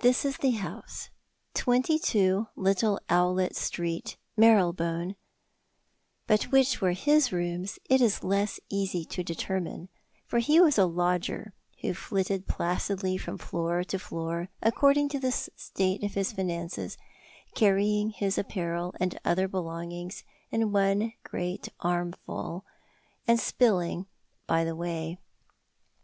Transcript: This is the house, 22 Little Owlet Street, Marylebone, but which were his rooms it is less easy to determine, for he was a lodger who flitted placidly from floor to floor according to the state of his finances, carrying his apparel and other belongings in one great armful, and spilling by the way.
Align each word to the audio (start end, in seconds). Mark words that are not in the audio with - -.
This 0.00 0.24
is 0.24 0.38
the 0.38 0.50
house, 0.58 1.08
22 1.54 2.48
Little 2.56 2.98
Owlet 3.08 3.54
Street, 3.54 4.16
Marylebone, 4.36 5.14
but 6.26 6.50
which 6.50 6.80
were 6.80 6.94
his 6.94 7.30
rooms 7.32 7.78
it 7.88 8.00
is 8.00 8.24
less 8.24 8.58
easy 8.70 9.04
to 9.04 9.22
determine, 9.22 9.88
for 10.26 10.40
he 10.40 10.60
was 10.60 10.78
a 10.78 10.84
lodger 10.84 11.52
who 11.80 11.94
flitted 11.94 12.48
placidly 12.48 13.16
from 13.16 13.38
floor 13.38 13.84
to 13.84 14.00
floor 14.00 14.48
according 14.60 15.08
to 15.10 15.20
the 15.20 15.30
state 15.30 16.02
of 16.02 16.14
his 16.14 16.32
finances, 16.32 16.98
carrying 17.54 18.10
his 18.10 18.36
apparel 18.36 18.92
and 18.98 19.16
other 19.24 19.46
belongings 19.46 20.24
in 20.50 20.72
one 20.72 21.12
great 21.22 21.68
armful, 21.78 22.64
and 23.28 23.38
spilling 23.38 24.06
by 24.48 24.64
the 24.64 24.74
way. 24.74 25.18